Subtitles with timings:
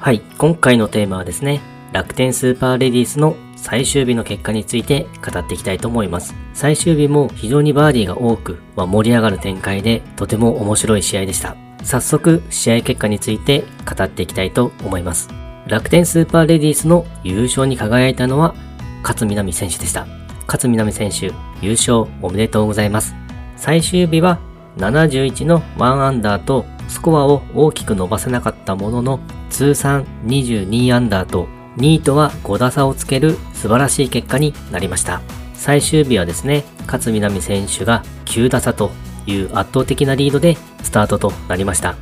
[0.00, 1.60] はい、今回のテーマはですね、
[1.92, 6.36] 楽天スーパーレディースの最終日の結果について語っていきたいと思います。
[6.54, 11.56] 最終日も非常にバーディーが多く、まあ、盛り上がる展開でとても面白い試合でした。
[11.82, 15.30] 早速、試合結果について語っていきたいと思います。
[15.66, 18.54] 楽天スーパーレディースの優勝に輝いたのは
[19.02, 20.06] 勝みなみ選手でした。
[20.46, 23.16] 勝みなみ選手、優勝おめでとうございます。
[23.56, 24.38] 最終日は
[24.76, 29.20] 71の1アンダーとスコアを大きく伸ばせなかったものの
[29.50, 35.20] 通算22アンダーと2位とは5打差をつける素晴らしい結果になりました。
[35.54, 38.90] 最終日はですね、勝みなみ選手が9打差と
[39.26, 41.96] いう圧倒的なリードでスタートとなりました。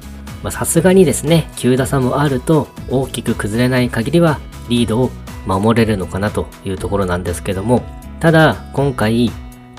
[0.51, 4.39] さすがにですね、9打差もあると大きく崩れない限りは
[4.69, 5.11] リードを
[5.47, 7.83] 守れるのかなというところなんですけども、
[8.21, 9.31] ただ今回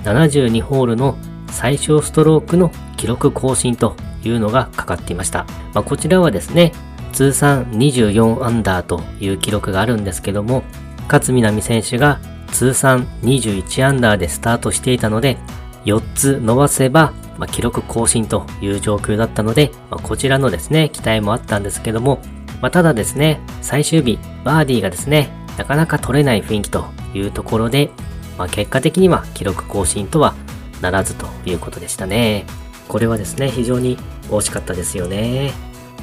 [0.04, 1.18] 72ホールの
[1.50, 5.45] 最小ストロークの記録更新というのがかかっていました。
[5.73, 6.73] まあ、こちらはですね、
[7.14, 10.64] 通算24アンダーという記録があるんですけども、
[11.12, 12.20] 勝みなみ選手が
[12.52, 15.38] 通算21アンダーでスタートしていたので、
[15.86, 22.20] 4つ伸ばせば、まあ、記録更新という状況だったので、まあ、こちらのですね、期待もあったんですけども、
[22.62, 27.92] まあ、ただですね、最終日、バーディーがですね、なかなか取れない雰囲気というところで、
[28.38, 30.36] まあ、結果的には記録更新とは
[30.81, 32.46] ならずということでしたね。
[32.88, 33.98] これはですね、非常に
[34.30, 35.53] 惜しかったですよね。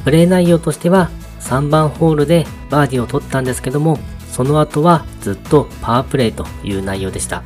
[0.02, 3.98] プレイ内容としては3番ホールでバーディーを取ったんですけども、
[4.30, 7.42] その後はずっとパワープレイという内容でした。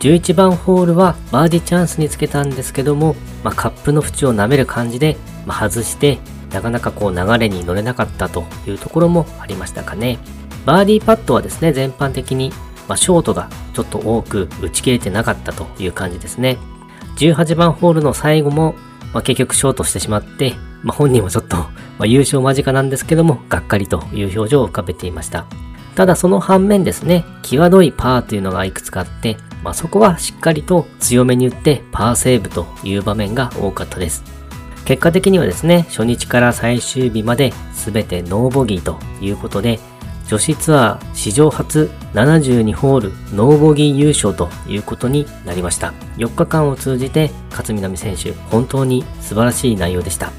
[0.00, 6.18] 11番ホールはバーディーチャンスにつけたんですけども、まあ、カップの縁を舐める感じで、外して、
[6.52, 10.18] なかなかこう流れに乗れなかったというところもありましたかね。
[10.64, 12.50] バーディーパットはですね、全般的に、
[12.88, 16.56] まあ、ショートがちょっと多く打ち切れてなかったという感じですね。
[17.18, 18.74] 18番ホールの最後も、
[19.12, 21.56] まあ、結局ショートしてしまって、まあ、本人はちょっと、
[22.00, 25.44] まあ、優勝間近なんですけども、がっかりという表情を浮かべていました。
[25.94, 34.24] ただその反面ですね、際どいパーというのがいくつかあって、まあ、そこはしっかりと強めに打ってパーセーブという場面が多かったです。
[34.86, 39.78] 結果的にはですね、初日から最終日まで全てノーボギーということで、
[40.26, 45.92] 女子ツアー史上初72ホールノーボギー優勝ということになりました。
[46.16, 50.32] 4日間を通じて勝みなみ選手、本当に素晴らしい内容でした。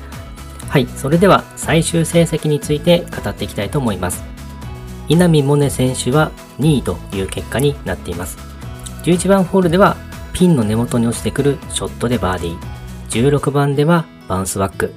[0.71, 4.23] はい、それでは最終成績について語っていきたいと思います。
[5.09, 8.37] 稲見萌寧選手は2位という結果になっています。
[9.03, 9.97] 11番ホールでは
[10.31, 13.29] ピンの根元に落ちてくるショットでバーディー。
[13.29, 14.93] 16番ではバウンスバック。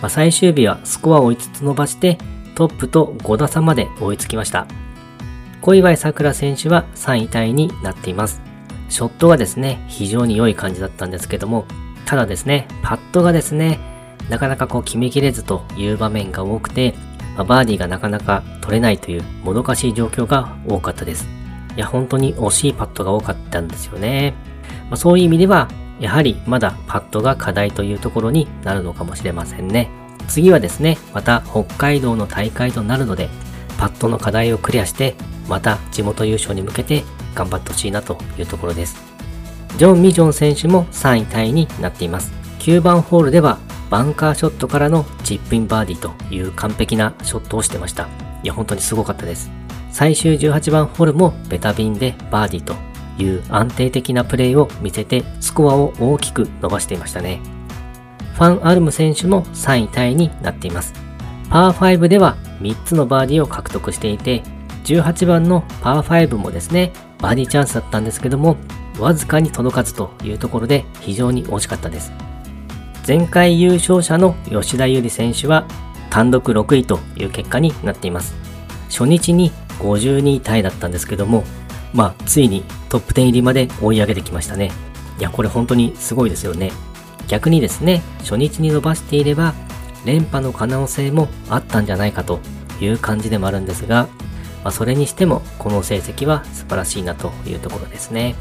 [0.00, 2.16] まあ、最終日はスコアを5つ伸ばして
[2.54, 4.66] トップと5打差まで追いつきました。
[5.60, 8.40] 小祝さくら選手は3位タイになっています。
[8.88, 11.66] ショットがですね、非常に良い感じだったんですけども、
[12.06, 13.89] ただですね、パットがですね、
[14.30, 16.94] なかなかこう決めきれずという場面が多くて、
[17.34, 21.28] まあ、バーディーがなかなか取れないというもどかしい状況が多かったです。
[21.76, 24.34] いや、本当に惜しいパットが多かったんですよね。
[24.88, 25.68] まあ、そういう意味では、
[25.98, 29.90] やはりまだパットが課題というところになるのかもしれませんね。
[30.28, 33.28] 次はですね、また北海道の大会となるので、
[33.78, 35.16] パットの課題をクリアして、
[35.48, 37.02] また地元優勝に向けて
[37.34, 38.96] 頑張ってほしいなというところです。
[39.76, 42.32] ジョン・ミジョン選手も3位タイになっています。
[42.60, 43.58] 9番ホールでは
[43.90, 48.08] バンカーショットからのチップインバーディーという完璧なショットをしてました。
[48.44, 49.50] いや、本当にすごかったです。
[49.90, 52.74] 最終18番ホールもベタビンでバーディーと
[53.20, 57.40] いう安定的なプレーを見せてスコアを大きく伸ばしていましたね。
[58.34, 60.94] ファン・アルム選手も3位タイになっています。
[61.50, 64.44] パー5では3つのバーディーを獲得していて、
[64.84, 68.56] 18番のパー5もですね、バーディーチャンスだったんですけども、
[69.00, 72.12] わずかに届かずというところで非常に惜しかったです。
[73.06, 75.66] 前回優勝者の吉田優利選手は
[76.10, 78.34] 単独6位という結果になっています。
[78.88, 81.44] 初日に52位タイだったんですけども、
[81.94, 84.70] まあ、ついにトップ10入りまで追い上げてきましたね。
[85.18, 86.72] いや、これ本当にすごいですよね。
[87.28, 89.54] 逆にですね、初日に伸ばしていれば、
[90.04, 92.40] 連覇の可能性もあったんじゃないかと
[92.80, 94.08] いう感じでもあるんですが、
[94.64, 98.34] まあ、それにしてもこの成績は素晴らしいなというところですね。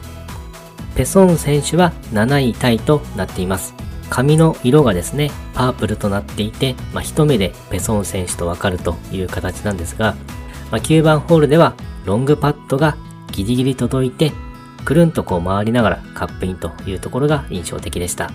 [0.96, 3.74] ペソン選手は7位タイとなっています。
[4.10, 10.16] 髪の色がですね、パープルとなっていて、まあ、一目でペソン選手とわかるという形なんですが、
[10.72, 11.74] まあ、9番ホールでは
[12.06, 12.98] ロングパットが
[13.32, 14.32] ギリギリ届いて、
[14.86, 18.32] くるんとこう回りながらカップインというところが印象的でした。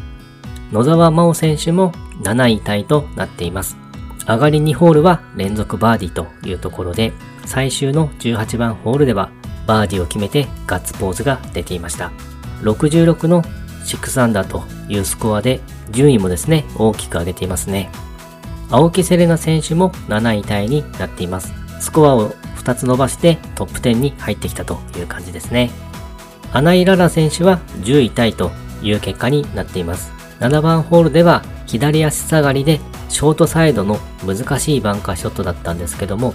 [0.73, 1.93] 野沢真央選手も
[2.23, 3.77] 7位タイとなっています。
[4.27, 7.13] 上がり2ホールは連続バーディーというところで、
[7.45, 9.31] 最終の18番ホールでは
[9.67, 12.13] バーディーを決めてガッツポーズが出ていました。
[12.63, 13.43] 66の
[13.85, 15.61] 6アンダーというスコアで
[15.91, 17.91] 順位もですね、大きく上げていますね。
[18.71, 21.53] 青木セレナ選手も7位タイになっています。
[21.81, 25.71] スコアを2つ伸ばしてトップ10に入ってきたという感じですね。
[26.53, 28.51] 穴井ララ選手は10位タイと
[28.83, 30.13] いう結果になっています。
[30.41, 36.35] 7番ホールでは左足下がりでショートサイドの難しいバンカーショットだったんですけども、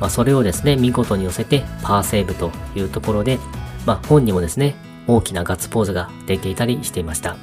[0.00, 3.38] まあ、それをですね、見事に寄せてパーセーブというところで、
[3.86, 4.76] まあ、本人もですね、
[5.06, 7.36] 大きなガッツポーズが出ていたりしていました。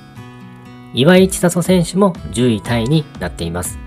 [0.93, 3.79] 岩井千里選手も10位タイになっています。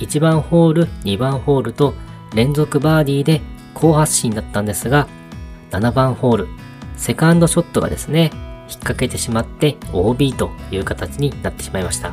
[0.00, 1.94] 1番ホール、2番ホールと
[2.34, 3.40] 連続バーディーで
[3.74, 5.08] 好発進だったんですが、
[5.70, 6.48] 7番ホール、
[6.96, 8.30] セカンドショットがですね、
[8.68, 12.10] 引っ掛けてしまって OB という形になってしまいました。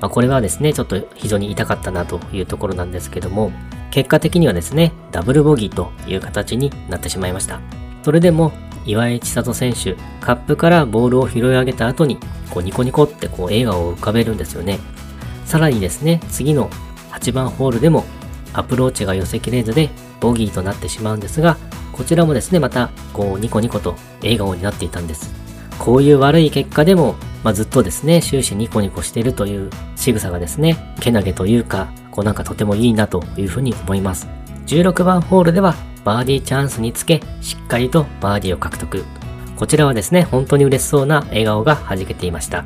[0.00, 3.52] まあ、これはですね、ちょっと非常に痛かったなというところなんですけども、
[3.90, 7.60] 結果的にはですね、ダブルボギーという形になってしまいました。
[8.04, 8.52] それでも、
[8.88, 12.16] 岩井千里選手、カップからボールを拾い上げた後に、
[12.50, 14.78] こうニコニコってこう笑顔を浮かべるんですよね。
[15.44, 16.70] さらにですね、次の
[17.12, 18.04] 8番ホールでも
[18.54, 19.90] アプローチが寄せきれずで
[20.20, 21.58] ボギーとなってしまうんですが、
[21.92, 25.30] こちらもですね、またこうニコニコと笑顔になっていたんです。
[25.78, 27.14] こういう悪い結果でも、
[27.44, 34.28] まあ、ずっとですね、終始ニコニコしているという仕草がですね、けなげというか、こうなんかとてもいいなというふうに思います。
[34.66, 39.04] 16番ホールではバーディーチャンスにつけ、しっかりとバーディーを獲得。
[39.56, 42.64] こちらはですね、本当に嬉しそうな笑顔が弾けていました。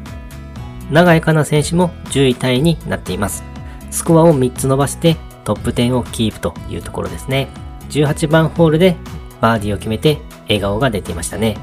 [0.90, 3.42] 長井香奈選手も10位タイになっています。
[3.90, 7.48] スコアを3つ伸ばしてトップ10をキープというところですね。
[7.88, 8.96] 18番ホールで
[9.40, 11.56] バーディーを決めて笑顔が出ていましたね。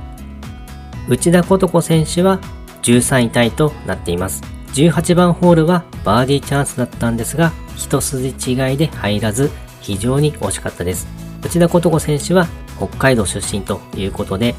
[1.07, 2.39] 内田琴子選手は
[2.83, 4.42] 13位タイとなっています。
[4.74, 9.51] 18番ホールはバーディーチャンスだったんですが、一筋違いで入らず、
[9.81, 11.29] 非常に惜しかったです。
[11.44, 12.48] 内田琴子選手は
[12.78, 14.56] 北海道出身ということで、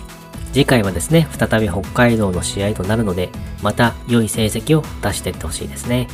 [0.52, 3.30] 次回はですね、再び北海道の試合となるので、
[3.62, 6.08] また良い成績を出していってほしいですね。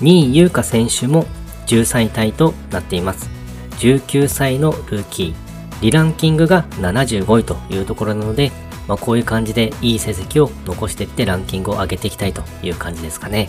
[0.00, 1.26] 2位優香選手も
[1.66, 3.30] 13位タイとなっています。
[3.78, 5.34] 19歳のルーキー。
[5.80, 8.50] リランキングが75位というところなので、
[8.88, 13.48] まあ、こういう感じでいい成績を残していってランキングを上げていきたいという感じですかね。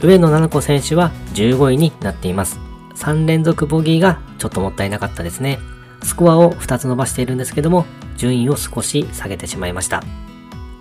[0.00, 2.67] 上野菜々子選手は15位になっています。
[2.98, 5.60] 3連続ボギーがちょっともったいなかったですね。
[6.02, 7.86] スコアを2つ伸ばしているんですけども、
[8.16, 10.02] 順位を少し下げてしまいました。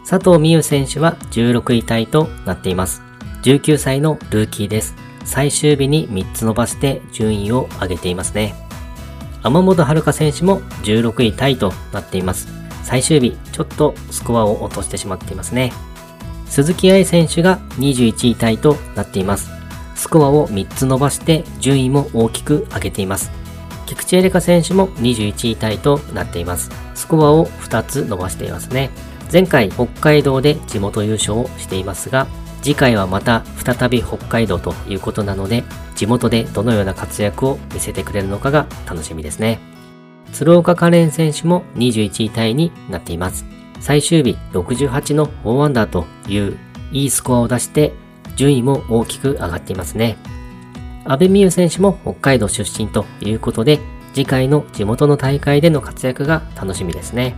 [0.07, 3.03] 佐藤美優選手は16位タイとなっています。
[3.43, 4.95] 19歳のルーキーです。
[5.25, 8.55] 最終日に3つ伸ばして順位を上げていますね。
[9.43, 12.47] 天本遥選手も16位タイとなっています。
[12.83, 15.71] 最終日、ちょっとスコアを落としてしまっていますね。
[16.45, 19.56] 鈴木愛選手が21位タイとなっています。
[19.97, 23.31] スコアを3つ伸ばして順位も大きく上げています。
[23.87, 26.69] 菊池エレカ選手も21位タイとなっています。
[26.93, 28.91] スコアを2つ伸ばしていますね。
[29.31, 32.27] 前回北海道で地元優勝をしていますが、
[32.61, 35.63] 次回はまた再び北海道ということなので、
[35.95, 39.59] 地元でどのような活躍を見せてくれるのかが楽しみですね。
[40.31, 43.45] 鶴岡カレン選手も21位タイになっています。
[43.79, 46.57] 最終日68の4アンダーという
[46.91, 47.93] いいスコアを出して
[48.37, 50.17] 順位も大きく上がっていますね。
[51.03, 53.79] 阿部美優選手も北海道出身ということで
[54.13, 57.35] 次回の地元の大会での活躍が楽しみですね。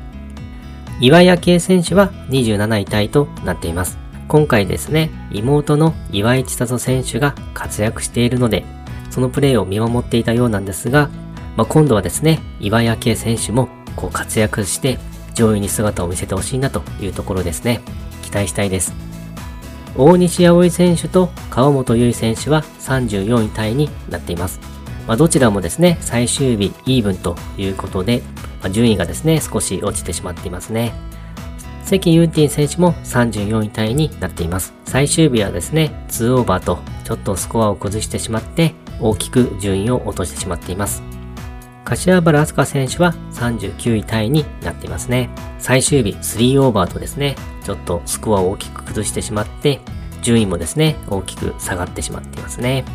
[1.01, 3.97] 岩井明恵選手は27位タイとなっています。
[4.27, 8.65] 今回ですね、妹の岩井千里選手が活躍しているので、
[9.09, 11.09] そのプレーを見守っていたようなんですが、
[11.55, 14.99] まあ、今度はですね、岩井明恵選手もこう活躍して
[15.33, 17.81] 上位に姿を見せてほしいなというところですね。
[18.21, 19.08] 期待したいです。
[19.95, 24.59] 大西葵選手と川本優衣選手は34位タイになっています。
[25.07, 28.21] まあ、どちらもですね、最終日イーブンということで、
[28.61, 30.93] まあ、順位がですね、少し落ちてしまっていますね。
[31.83, 34.73] 関ユーティン選手も34位タイになっています。
[34.85, 41.01] 最終日はですね、2オーバーとちょっとスコアを崩してしまって、大きく順位を落としてしまっています。
[41.89, 45.31] 柏原明日香選手は39位タイになっていますね。
[45.57, 49.81] 最終日3オーバーとですね、ちょっとスコアを大きく崩してしまって、
[50.21, 52.85] 順位もですね、大きく下がってしまっていますね。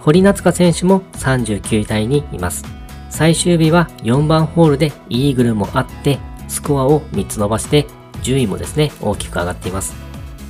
[0.00, 2.64] 堀夏香選手も39位タイにいます。
[3.10, 6.18] 最終日は4番ホールでイーグルもあって、
[6.48, 7.86] スコアを3つ伸ばして
[8.22, 9.94] 順位もですね、大きく上がっています。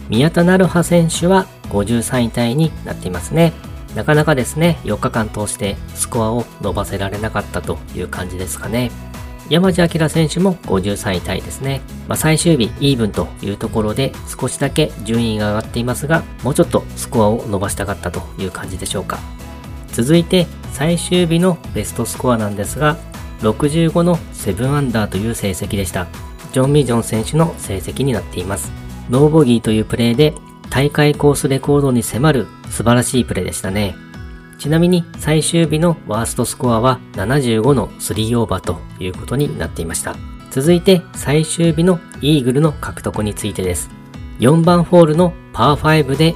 [0.09, 3.53] 宮田成葉選手は53位タイになっていますね。
[3.97, 8.91] なかなかですね、4日間通してスコアを伸ばせられなかったという感じですかね。
[9.49, 11.81] 山地明選手も53位タイですね。
[12.07, 19.19] まあ、最終日イーブンというところで少しだけ順位が上がっていますが、もうちょっとスコアを伸ばしたかったという感じでしょうか。
[19.93, 22.99] 続いて最終日のベストスコアなんですが、
[23.41, 26.07] 65の7アンダーという成績でした。
[26.53, 28.71] ジョン・ミジョン選手の成績になっています。
[29.09, 30.35] ノーボギーというプレーで
[30.71, 33.97] 大会コースレコードに迫る素晴らしいプレーでしたね。
[34.59, 40.17] ちなみに最終日のワーストスコアは75の3オーバーということになっていました。
[40.51, 43.91] 続いて最終日のイーグルの獲得についてです。
[44.39, 46.35] 4番ホールのパー5で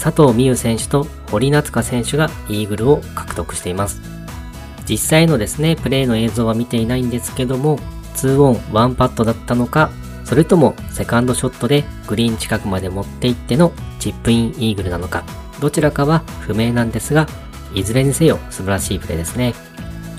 [0.00, 4.00] 佐藤美優選手と堀夏香選手がイーグルを獲得しています。
[4.88, 7.78] 実際のですね、プレイの映像は見ていないんですけども、
[8.16, 9.90] 2オン1パットだったのか、
[10.30, 15.24] それともセカンドショットでグリーン近くまで持っていってのチップインイーグルなのか、
[15.58, 17.26] どちらかは不明なんですが、
[17.74, 19.54] いずれにせよ素晴らしいプレーですね。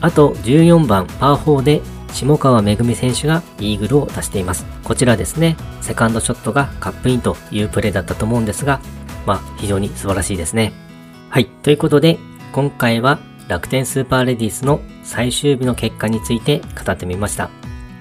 [0.02, 4.66] あと14番パー4で下川めぐみ選手がイーグルを出しています。
[4.84, 8.82] こちらですね、セカンドショットがカップインというプレーだったと思うんですが、
[9.26, 10.74] まあ非常に素晴らしいですね。
[11.30, 12.20] はい、ということで
[12.52, 17.50] 今回は楽天スーパーレディースの最終日の結果について語ってみました。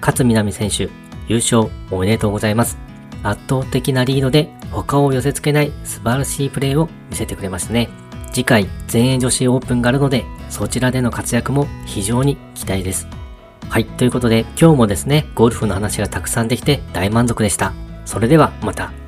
[0.00, 0.88] 勝みなみ選手、
[1.30, 2.76] 優勝おめでとうございます。
[3.22, 7.88] 圧倒的なリードで他を寄せ付けない素晴らしいプレーを見せてくれましたね。
[8.32, 13.06] 次回、全英女子オープンがあるので、そちらでの活躍も非常に期待です。
[13.68, 17.74] はい、ということで今日もですね、ゴルフの話がたくさんできて大満足でした。
[18.04, 18.99] それではまた。